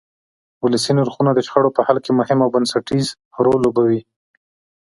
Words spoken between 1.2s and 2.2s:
د شخړو په حل کې